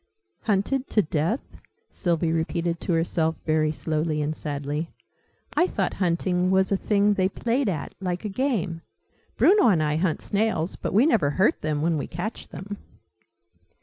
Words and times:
"Hunted 0.45 0.89
to 0.89 1.03
death?" 1.03 1.57
Sylvie 1.91 2.31
repeated 2.31 2.79
to 2.81 2.93
herself, 2.93 3.35
very 3.45 3.71
slowly 3.71 4.19
and 4.19 4.35
sadly. 4.35 4.89
"I 5.53 5.67
thought 5.67 5.93
hunting 6.01 6.49
was 6.49 6.71
a 6.71 6.75
thing 6.75 7.13
they 7.13 7.29
played 7.29 7.69
at 7.69 7.93
like 8.01 8.25
a 8.25 8.29
game. 8.29 8.81
Bruno 9.37 9.67
and 9.67 9.83
I 9.83 9.97
hunt 9.97 10.23
snails: 10.23 10.75
but 10.75 10.91
we 10.95 11.05
never 11.05 11.29
hurt 11.29 11.61
them 11.61 11.83
when 11.83 11.99
we 11.99 12.07
catch 12.07 12.47
them!" 12.47 12.77